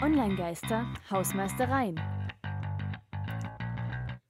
Online-Geister, 0.00 0.86
Hausmeistereien. 1.10 2.00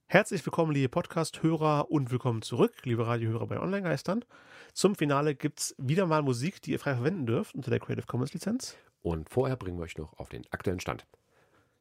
Herzlich 0.07 0.45
willkommen, 0.47 0.73
liebe 0.73 0.89
Podcast-Hörer 0.89 1.91
und 1.91 2.11
willkommen 2.11 2.41
zurück, 2.41 2.73
liebe 2.85 3.07
Radiohörer 3.07 3.47
bei 3.47 3.61
Online-Geistern. 3.61 4.25
Zum 4.73 4.95
Finale 4.95 5.35
gibt 5.35 5.61
es 5.61 5.75
wieder 5.77 6.07
mal 6.07 6.23
Musik, 6.23 6.63
die 6.63 6.71
ihr 6.71 6.79
frei 6.79 6.95
verwenden 6.95 7.27
dürft 7.27 7.55
unter 7.55 7.71
der 7.71 7.81
Creative 7.81 8.07
Commons-Lizenz. 8.07 8.79
Und 9.03 9.29
vorher 9.29 9.57
bringen 9.57 9.77
wir 9.77 9.83
euch 9.83 9.99
noch 9.99 10.19
auf 10.19 10.31
den 10.31 10.47
aktuellen 10.51 10.81
Stand. 10.81 11.07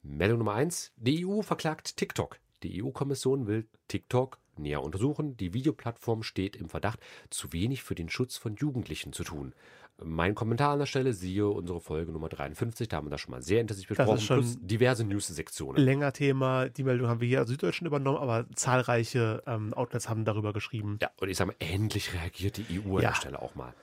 Meldung 0.03 0.39
Nummer 0.39 0.55
1. 0.55 0.91
Die 0.97 1.25
EU 1.25 1.41
verklagt 1.41 1.95
TikTok. 1.95 2.39
Die 2.63 2.83
EU-Kommission 2.83 3.47
will 3.47 3.69
TikTok 3.87 4.37
näher 4.57 4.83
untersuchen. 4.83 5.37
Die 5.37 5.53
Videoplattform 5.53 6.23
steht 6.23 6.57
im 6.57 6.67
Verdacht, 6.67 6.99
zu 7.29 7.53
wenig 7.53 7.83
für 7.83 7.95
den 7.95 8.09
Schutz 8.09 8.35
von 8.35 8.55
Jugendlichen 8.55 9.13
zu 9.13 9.23
tun. 9.23 9.53
Mein 10.03 10.35
Kommentar 10.35 10.73
an 10.73 10.79
der 10.79 10.85
Stelle, 10.85 11.13
siehe 11.13 11.47
unsere 11.47 11.81
Folge 11.81 12.11
Nummer 12.11 12.29
53, 12.29 12.87
da 12.87 12.97
haben 12.97 13.07
wir 13.07 13.11
das 13.11 13.21
schon 13.21 13.31
mal 13.31 13.41
sehr 13.41 13.61
intensiv 13.61 13.87
besprochen, 13.87 14.25
plus 14.25 14.57
diverse 14.61 15.03
News-Sektionen. 15.03 15.83
Länger 15.83 16.13
Thema, 16.13 16.69
die 16.69 16.83
Meldung 16.83 17.07
haben 17.07 17.19
wir 17.19 17.27
hier 17.27 17.41
aus 17.41 17.47
Süddeutschen 17.47 17.87
übernommen, 17.87 18.19
aber 18.19 18.45
zahlreiche 18.53 19.41
ähm, 19.47 19.73
Outlets 19.73 20.07
haben 20.07 20.23
darüber 20.23 20.53
geschrieben. 20.53 20.99
Ja, 21.01 21.09
und 21.19 21.29
ich 21.29 21.37
sage 21.37 21.51
mal, 21.51 21.55
endlich 21.59 22.13
reagiert 22.13 22.57
die 22.57 22.79
EU 22.79 22.97
an 22.97 23.03
ja. 23.03 23.09
der 23.09 23.15
Stelle 23.15 23.41
auch 23.41 23.55
mal. 23.55 23.73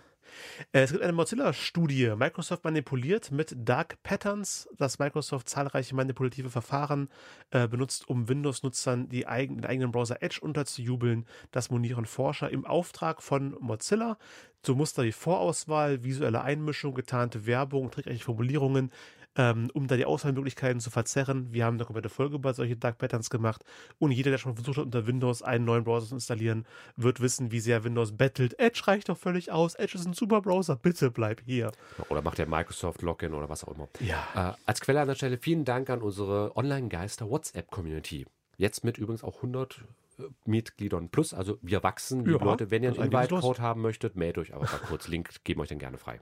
Äh, 0.73 0.80
es 0.80 0.93
gibt 0.93 1.02
eine 1.02 1.12
Mozilla-Studie. 1.12 2.15
Microsoft 2.16 2.65
manipuliert 2.65 3.30
mit 3.30 3.55
Dark 3.56 4.02
Patterns, 4.02 4.69
dass 4.77 4.98
Microsoft 4.98 5.48
zahlreiche 5.48 5.95
manipulative 5.95 6.51
Verfahren 6.51 7.09
äh, 7.51 7.69
benutzt, 7.69 8.09
um 8.09 8.29
Windows-Nutzern 8.29 9.09
die 9.09 9.27
eigen, 9.27 9.56
den 9.56 9.66
eigenen 9.66 9.92
Browser 9.92 10.23
Edge 10.23 10.41
unterzujubeln. 10.41 11.27
Das 11.51 11.70
monieren 11.70 12.06
Forscher 12.06 12.51
im 12.51 12.65
Auftrag 12.65 13.23
von 13.23 13.56
Mozilla. 13.61 14.19
So 14.65 14.75
Muster 14.75 15.05
wie 15.05 15.12
Vorauswahl, 15.12 16.05
visuelle 16.05 16.42
Einmischung, 16.42 16.95
getarnte 16.95 17.47
Werbung, 17.47 17.91
trickreiche 17.91 18.25
Formulierungen 18.25 18.91
ähm, 19.37 19.70
um 19.74 19.87
da 19.87 19.97
die 19.97 20.05
Auswahlmöglichkeiten 20.05 20.80
zu 20.80 20.91
verzerren. 20.91 21.52
Wir 21.52 21.65
haben 21.65 21.75
eine 21.75 21.84
komplette 21.84 22.09
Folge 22.09 22.37
über 22.37 22.55
solche 22.55 22.77
Dark 22.77 22.98
Patterns 22.98 23.31
gemacht 23.31 23.64
und 23.98 24.11
jeder, 24.11 24.31
der 24.31 24.39
schon 24.39 24.55
versucht 24.55 24.78
hat, 24.78 24.84
unter 24.84 25.06
Windows 25.06 25.42
einen 25.42 25.64
neuen 25.64 25.84
Browser 25.84 26.09
zu 26.09 26.14
installieren, 26.14 26.67
wird 26.97 27.20
wissen, 27.20 27.50
wie 27.53 27.61
sehr 27.61 27.84
Windows 27.84 28.17
bettelt. 28.17 28.59
Edge 28.59 28.83
reicht 28.86 29.09
doch 29.09 29.19
völlig 29.19 29.53
aus. 29.53 29.75
Edge 29.75 29.98
ist 29.98 30.06
ein 30.06 30.12
super 30.12 30.41
Browser. 30.41 30.77
Bitte 30.77 31.11
bleib 31.11 31.42
hier. 31.44 31.72
Oder 32.09 32.22
macht 32.22 32.39
der 32.39 32.47
Microsoft 32.47 33.03
Login 33.03 33.34
oder 33.34 33.48
was 33.48 33.64
auch 33.64 33.75
immer. 33.75 33.89
Ja. 34.00 34.53
Äh, 34.53 34.56
als 34.67 34.81
Quelle 34.81 35.00
an 35.00 35.09
der 35.09 35.14
Stelle 35.14 35.39
vielen 35.39 35.64
Dank 35.64 35.91
an 35.91 36.03
unsere 36.03 36.56
Online-Geister 36.56 37.28
WhatsApp-Community. 37.28 38.27
Jetzt 38.56 38.84
mit 38.84 38.98
übrigens 38.98 39.25
auch 39.25 39.37
100 39.37 39.84
äh, 40.19 40.22
Mitgliedern 40.44 41.09
plus, 41.09 41.34
also 41.34 41.59
wir 41.62 41.83
wachsen. 41.83 42.25
Ja, 42.31 42.39
Leute, 42.39 42.70
wenn 42.70 42.83
ihr 42.83 42.91
einen 42.91 43.12
Invite-Code 43.12 43.61
haben 43.61 43.81
möchtet, 43.81 44.16
meldet 44.16 44.39
euch 44.39 44.55
aber 44.55 44.66
kurz. 44.66 45.09
Link 45.09 45.31
geben 45.44 45.61
euch 45.61 45.69
dann 45.69 45.78
gerne 45.78 45.98
frei. 45.98 46.20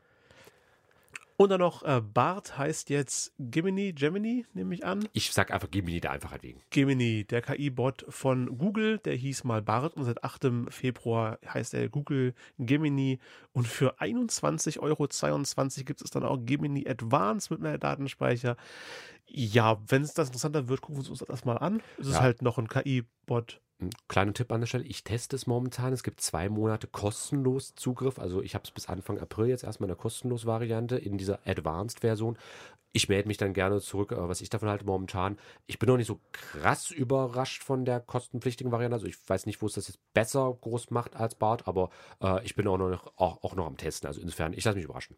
Und 1.36 1.50
dann 1.50 1.61
noch 1.61 1.83
äh, 1.83 2.00
Bart 2.00 2.58
heißt 2.58 2.91
jetzt 2.91 3.33
Gemini, 3.38 3.92
Gemini, 3.92 4.47
nehme 4.52 4.75
ich 4.75 4.84
an. 4.84 5.08
Ich 5.12 5.33
sag 5.33 5.50
einfach 5.50 5.70
Gemini 5.70 6.00
der 6.00 6.12
Einfachheit 6.12 6.42
wegen. 6.42 6.61
Gemini, 6.70 7.25
der 7.25 7.42
KI-Bot 7.42 8.05
von 8.08 8.58
Google, 8.58 8.98
der 8.98 9.14
hieß 9.14 9.44
mal 9.44 9.62
Bart 9.62 9.97
und 9.97 10.05
seit 10.05 10.22
8. 10.22 10.47
Februar 10.69 11.38
heißt 11.47 11.75
er 11.75 11.88
Google 11.88 12.34
Gemini. 12.58 13.19
Und 13.53 13.66
für 13.66 13.98
21,22 14.00 14.80
Euro 14.80 15.84
gibt 15.84 16.03
es 16.03 16.10
dann 16.10 16.25
auch 16.25 16.38
Gemini 16.44 16.88
Advanced 16.88 17.50
mit 17.50 17.60
mehr 17.60 17.78
Datenspeicher. 17.78 18.56
Ja, 19.27 19.80
wenn 19.88 20.03
es 20.03 20.14
das 20.14 20.28
interessanter 20.28 20.69
wird, 20.69 20.83
gucken 20.83 21.03
wir 21.03 21.10
uns 21.10 21.25
das 21.27 21.44
mal 21.44 21.56
an. 21.56 21.83
Es 21.98 22.08
ja. 22.08 22.12
ist 22.12 22.20
halt 22.20 22.42
noch 22.42 22.58
ein 22.58 22.69
KI-Bot 22.69 23.60
ein 23.83 23.91
kleiner 24.08 24.33
Tipp 24.33 24.52
an 24.52 24.61
der 24.61 24.66
Stelle, 24.66 24.84
ich 24.84 25.05
teste 25.05 25.36
es 25.36 25.47
momentan. 25.47 25.92
Es 25.92 26.02
gibt 26.02 26.20
zwei 26.20 26.48
Monate 26.48 26.86
kostenlos 26.86 27.75
Zugriff. 27.75 28.19
Also 28.19 28.42
ich 28.42 28.55
habe 28.55 28.64
es 28.64 28.70
bis 28.70 28.88
Anfang 28.88 29.19
April 29.19 29.48
jetzt 29.48 29.64
erstmal 29.64 29.86
in 29.86 29.94
der 29.94 30.00
kostenlos 30.00 30.47
Variante 30.47 30.97
in 30.97 31.19
dieser 31.19 31.41
Advanced-Version. 31.47 32.38
Ich 32.94 33.08
melde 33.08 33.28
mich 33.28 33.38
dann 33.38 33.55
gerne 33.55 33.80
zurück, 33.80 34.12
äh, 34.12 34.28
was 34.28 34.41
ich 34.41 34.50
davon 34.50 34.69
halte 34.69 34.84
momentan. 34.84 35.38
Ich 35.66 35.78
bin 35.78 35.88
noch 35.88 35.97
nicht 35.97 36.06
so 36.06 36.20
krass 36.33 36.91
überrascht 36.91 37.62
von 37.62 37.84
der 37.84 38.00
kostenpflichtigen 38.00 38.70
Variante. 38.70 38.94
Also 38.94 39.06
ich 39.06 39.16
weiß 39.28 39.47
nicht, 39.47 39.62
wo 39.62 39.66
es 39.66 39.75
das 39.75 39.88
jetzt 39.88 40.00
besser 40.12 40.56
groß 40.60 40.91
macht 40.91 41.16
als 41.16 41.34
Bart, 41.34 41.66
aber 41.66 41.91
äh, 42.22 42.44
ich 42.44 42.54
bin 42.54 42.69
auch 42.69 42.78
noch, 42.78 43.12
auch, 43.16 43.42
auch 43.42 43.54
noch 43.54 43.66
am 43.66 43.76
Testen. 43.76 44.06
Also 44.06 44.21
insofern, 44.21 44.53
ich 44.53 44.65
lasse 44.65 44.76
mich 44.76 44.84
überraschen. 44.84 45.16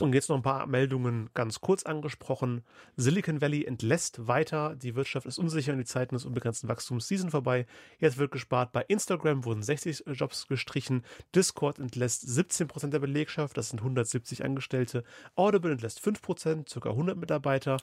Und 0.00 0.14
jetzt 0.14 0.28
noch 0.28 0.36
ein 0.36 0.42
paar 0.42 0.66
Meldungen 0.66 1.30
ganz 1.34 1.60
kurz 1.60 1.82
angesprochen. 1.82 2.62
Silicon 2.96 3.40
Valley 3.40 3.64
entlässt 3.64 4.28
weiter. 4.28 4.76
Die 4.76 4.94
Wirtschaft 4.94 5.26
ist 5.26 5.38
unsicher 5.38 5.72
und 5.72 5.78
die 5.78 5.84
Zeiten 5.84 6.14
des 6.14 6.24
unbegrenzten 6.24 6.68
Wachstums 6.68 7.08
sind 7.08 7.30
vorbei. 7.30 7.66
Jetzt 7.98 8.18
wird 8.18 8.30
gespart. 8.30 8.72
Bei 8.72 8.82
Instagram 8.82 9.44
wurden 9.44 9.62
60 9.62 10.04
Jobs 10.06 10.46
gestrichen. 10.46 11.02
Discord 11.34 11.78
entlässt 11.78 12.24
17% 12.24 12.88
der 12.88 13.00
Belegschaft. 13.00 13.56
Das 13.56 13.70
sind 13.70 13.80
170 13.80 14.44
Angestellte. 14.44 15.04
Audible 15.34 15.72
entlässt 15.72 16.00
5%, 16.00 16.80
ca. 16.80 16.90
100 16.90 17.16
Mitarbeiter. 17.16 17.78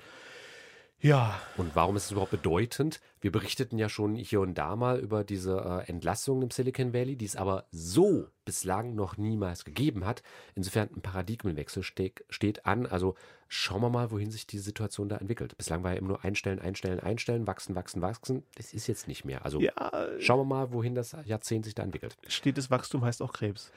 Ja. 0.99 1.39
Und 1.57 1.75
warum 1.75 1.95
ist 1.95 2.05
es 2.05 2.11
überhaupt 2.11 2.31
bedeutend? 2.31 2.99
Wir 3.21 3.31
berichteten 3.31 3.77
ja 3.77 3.89
schon 3.89 4.15
hier 4.15 4.41
und 4.41 4.55
da 4.55 4.75
mal 4.75 4.99
über 4.99 5.23
diese 5.23 5.83
äh, 5.85 5.89
Entlassungen 5.89 6.43
im 6.43 6.51
Silicon 6.51 6.93
Valley, 6.93 7.15
die 7.15 7.25
es 7.25 7.35
aber 7.35 7.67
so 7.71 8.27
bislang 8.43 8.95
noch 8.95 9.17
niemals 9.17 9.65
gegeben 9.65 10.05
hat. 10.05 10.23
Insofern 10.55 10.89
ein 10.95 11.01
Paradigmenwechsel 11.01 11.83
ste 11.83 12.11
steht 12.29 12.65
an. 12.65 12.85
Also 12.85 13.15
schauen 13.47 13.81
wir 13.81 13.89
mal, 13.89 14.11
wohin 14.11 14.31
sich 14.31 14.47
die 14.47 14.57
Situation 14.57 15.09
da 15.09 15.17
entwickelt. 15.17 15.57
Bislang 15.57 15.83
war 15.83 15.91
ja 15.91 15.97
immer 15.97 16.09
nur 16.09 16.23
einstellen, 16.23 16.59
einstellen, 16.59 16.99
einstellen, 16.99 17.45
wachsen, 17.45 17.75
wachsen, 17.75 18.01
wachsen. 18.01 18.43
Das 18.55 18.73
ist 18.73 18.87
jetzt 18.87 19.07
nicht 19.07 19.25
mehr. 19.25 19.45
Also 19.45 19.59
ja, 19.59 20.07
schauen 20.19 20.39
wir 20.39 20.45
mal, 20.45 20.71
wohin 20.71 20.95
das 20.95 21.15
Jahrzehnt 21.25 21.65
sich 21.65 21.75
da 21.75 21.83
entwickelt. 21.83 22.17
Stetes 22.27 22.71
Wachstum 22.71 23.03
heißt 23.03 23.21
auch 23.21 23.33
Krebs. 23.33 23.71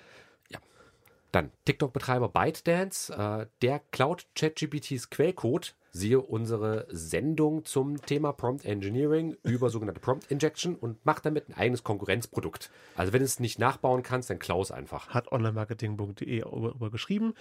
Ja. 0.49 0.61
Dann 1.33 1.51
TikTok-Betreiber 1.67 2.29
ByteDance, 2.29 3.13
äh, 3.13 3.47
der 3.61 3.81
klaut 3.91 4.27
ChatGPTs 4.35 5.11
Quellcode 5.11 5.75
Siehe 5.91 6.21
unsere 6.21 6.87
Sendung 6.91 7.65
zum 7.65 8.01
Thema 8.03 8.33
Prompt 8.33 8.65
Engineering 8.65 9.37
über 9.43 9.71
sogenannte 9.71 10.01
Prompt 10.01 10.31
Injection 10.31 10.75
und 10.75 10.99
mach 11.05 11.21
damit 11.21 11.49
ein 11.49 11.55
eigenes 11.55 11.83
Konkurrenzprodukt. 11.83 12.71
Also 12.95 13.13
wenn 13.13 13.21
du 13.21 13.25
es 13.25 13.41
nicht 13.41 13.59
nachbauen 13.59 14.03
kannst, 14.03 14.31
dann 14.31 14.39
klaus 14.39 14.71
einfach. 14.71 15.09
Hat 15.09 15.33
onlinemarketing.de 15.33 16.41
darüber 16.41 16.91
geschrieben. 16.91 17.35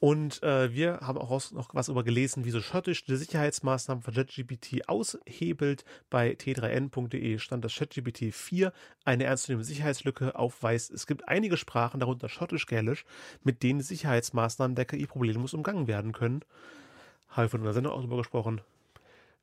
Und 0.00 0.42
äh, 0.42 0.72
wir 0.72 1.00
haben 1.02 1.18
auch 1.18 1.30
noch 1.52 1.74
was 1.74 1.88
über 1.88 2.04
gelesen, 2.04 2.44
wie 2.44 2.50
so 2.50 2.60
schottisch 2.60 3.04
die 3.04 3.16
Sicherheitsmaßnahmen 3.16 4.02
von 4.02 4.14
ChatGPT 4.14 4.88
aushebelt. 4.88 5.84
Bei 6.08 6.32
t3n.de 6.32 7.38
stand, 7.38 7.64
dass 7.64 7.74
ChatGPT 7.74 8.32
4 8.32 8.72
eine 9.04 9.24
ernstzunehmende 9.24 9.66
Sicherheitslücke 9.66 10.38
aufweist. 10.38 10.90
Es 10.90 11.06
gibt 11.06 11.28
einige 11.28 11.56
Sprachen, 11.56 12.00
darunter 12.00 12.28
schottisch-gälisch, 12.28 13.04
mit 13.42 13.62
denen 13.62 13.80
Sicherheitsmaßnahmen 13.80 14.74
der 14.74 14.86
KI 14.86 15.06
problemlos 15.06 15.52
umgangen 15.52 15.86
werden 15.86 16.12
können. 16.12 16.44
Habe 17.30 17.46
ich 17.46 17.50
von 17.50 17.62
der 17.62 17.72
Sendung 17.72 17.92
auch 17.92 18.00
drüber 18.00 18.18
gesprochen. 18.18 18.60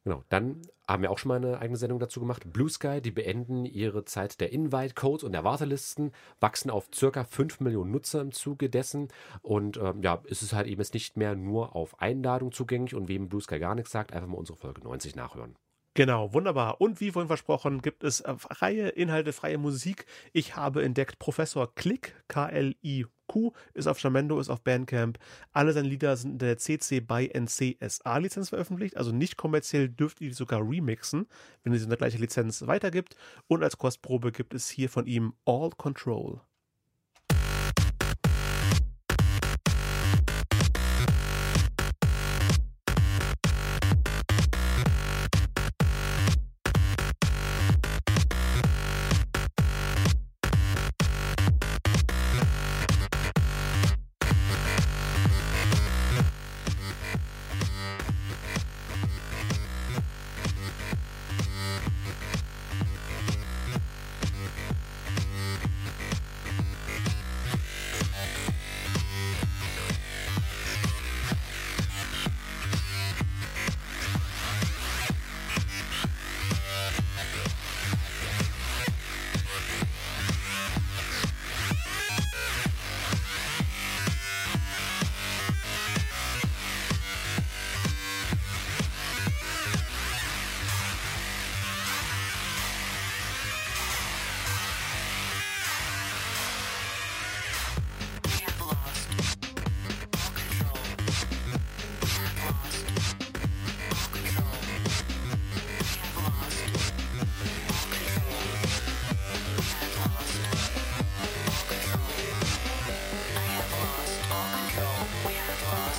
Genau, 0.04 0.24
dann 0.30 0.62
haben 0.88 1.04
wir 1.04 1.12
auch 1.12 1.18
schon 1.18 1.28
mal 1.28 1.36
eine 1.36 1.60
eigene 1.60 1.78
Sendung 1.78 2.00
dazu 2.00 2.22
gemacht. 2.22 2.54
Blue 2.54 2.70
Sky, 2.70 3.02
die 3.02 3.12
beenden 3.12 3.66
ihre 3.66 4.06
Zeit 4.06 4.40
der 4.40 4.54
Invite-Codes 4.54 5.26
und 5.26 5.34
der 5.34 5.44
Wartelisten, 5.44 6.14
wachsen 6.40 6.72
auf 6.72 6.88
circa 6.96 7.26
5 7.26 7.60
Millionen 7.60 7.92
Nutzer 7.92 8.22
im 8.22 8.32
Zuge 8.32 8.70
dessen. 8.70 9.10
Und 9.42 9.76
ähm, 9.76 10.02
ja, 10.02 10.22
ist 10.24 10.44
es 10.44 10.54
halt 10.54 10.68
eben 10.68 10.80
jetzt 10.80 10.94
nicht 10.94 11.18
mehr 11.18 11.36
nur 11.36 11.76
auf 11.76 12.00
Einladung 12.00 12.54
zugänglich. 12.54 12.96
Und 12.96 13.10
wem 13.10 13.28
Blue 13.28 13.42
Sky 13.42 13.60
gar 13.60 13.76
nichts 13.76 13.92
sagt, 13.92 14.14
einfach 14.14 14.30
mal 14.30 14.38
unsere 14.38 14.58
Folge 14.58 14.82
90 14.82 15.18
nachhören. 15.18 15.56
Genau, 15.98 16.32
wunderbar. 16.32 16.80
Und 16.80 17.02
wie 17.02 17.10
vorhin 17.10 17.28
versprochen, 17.28 17.82
gibt 17.82 18.04
es 18.04 18.22
äh, 18.22 18.36
freie 18.38 18.90
Inhalte, 18.90 19.34
freie 19.34 19.58
Musik. 19.58 20.06
Ich 20.32 20.56
habe 20.56 20.84
entdeckt 20.84 21.18
Professor 21.18 21.74
Klick, 21.74 22.14
K-L-I-Q, 22.28 23.52
ist 23.74 23.88
auf 23.88 24.00
Jamendo, 24.00 24.40
ist 24.40 24.52
auf 24.52 24.62
Bandcamp. 24.62 25.18
Alle 25.54 25.74
seine 25.74 25.88
Lieder 25.88 26.16
sind 26.16 26.34
in 26.34 26.38
der 26.38 26.60
CC 26.60 27.00
by 27.00 27.32
NCSA 27.36 28.16
Lizenz 28.20 28.50
veröffentlicht, 28.50 28.96
also 28.96 29.12
nicht 29.12 29.38
kommerziell 29.38 29.90
dürft 29.90 30.22
ihr 30.22 30.30
die 30.30 30.36
sogar 30.36 30.62
remixen, 30.62 31.26
wenn 31.64 31.74
ihr 31.74 31.80
sie 31.80 31.86
in 31.86 31.90
der 31.90 31.98
gleichen 31.98 32.22
Lizenz 32.22 32.68
weitergibt. 32.68 33.16
Und 33.48 33.64
als 33.64 33.80
Kostprobe 33.80 34.32
gibt 34.32 34.54
es 34.54 34.70
hier 34.70 34.90
von 34.90 35.08
ihm 35.08 35.34
All 35.46 35.72
Control. 35.72 36.42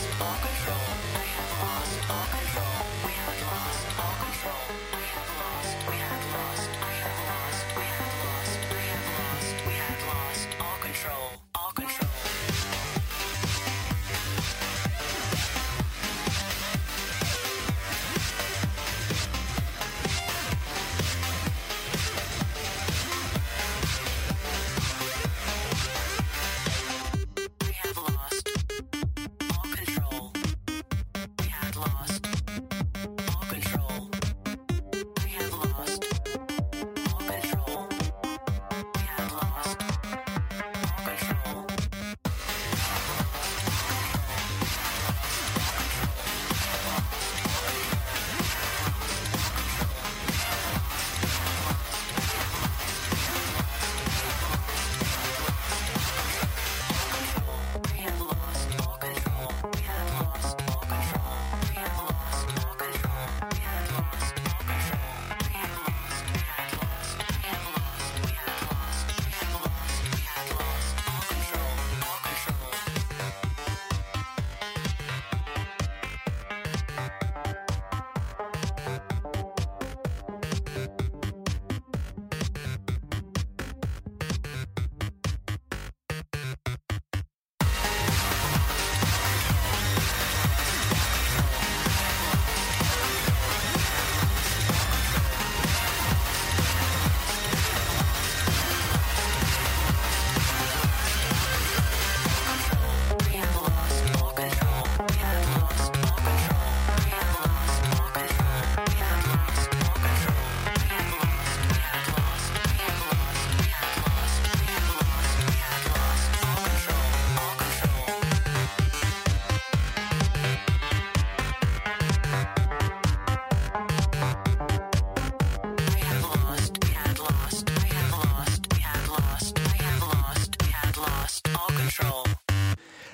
Podcast. 0.06 0.47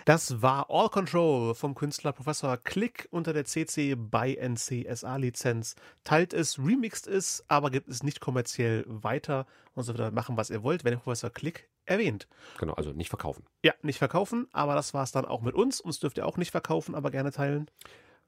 Das 0.04 0.42
war 0.42 0.68
All 0.68 0.90
Control 0.90 1.54
vom 1.54 1.74
Künstler 1.74 2.12
Professor 2.12 2.58
Klick 2.58 3.08
unter 3.10 3.32
der 3.32 3.46
CC 3.46 3.94
by 3.94 4.36
NCSA 4.38 5.16
Lizenz. 5.16 5.76
Teilt 6.04 6.34
es, 6.34 6.58
remixt 6.58 7.06
es, 7.06 7.42
aber 7.48 7.70
gibt 7.70 7.88
es 7.88 8.02
nicht 8.02 8.20
kommerziell 8.20 8.84
weiter 8.86 9.46
und 9.74 9.84
so 9.84 9.94
wieder 9.94 10.10
machen, 10.10 10.36
was 10.36 10.50
ihr 10.50 10.62
wollt, 10.62 10.84
wenn 10.84 10.92
ihr 10.92 10.98
Professor 10.98 11.30
Klick 11.30 11.68
erwähnt. 11.86 12.28
Genau, 12.58 12.74
also 12.74 12.92
nicht 12.92 13.08
verkaufen. 13.08 13.44
Ja, 13.64 13.72
nicht 13.80 13.98
verkaufen, 13.98 14.46
aber 14.52 14.74
das 14.74 14.92
war 14.92 15.02
es 15.04 15.12
dann 15.12 15.24
auch 15.24 15.40
mit 15.40 15.54
uns. 15.54 15.80
Uns 15.80 16.00
dürft 16.00 16.18
ihr 16.18 16.26
auch 16.26 16.36
nicht 16.36 16.50
verkaufen, 16.50 16.94
aber 16.94 17.10
gerne 17.10 17.32
teilen. 17.32 17.70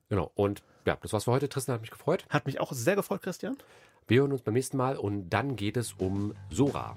Genau, 0.08 0.30
und 0.34 0.62
ja, 0.86 0.96
das 1.02 1.12
war's 1.12 1.24
für 1.24 1.32
heute. 1.32 1.48
Tristan 1.48 1.74
hat 1.74 1.82
mich 1.82 1.90
gefreut. 1.90 2.24
Hat 2.30 2.46
mich 2.46 2.58
auch 2.58 2.72
sehr 2.72 2.96
gefreut, 2.96 3.20
Christian. 3.22 3.58
Wir 4.08 4.20
hören 4.20 4.32
uns 4.32 4.40
beim 4.40 4.54
nächsten 4.54 4.78
Mal 4.78 4.96
und 4.96 5.28
dann 5.28 5.56
geht 5.56 5.76
es 5.76 5.92
um 5.94 6.34
Sora. 6.48 6.96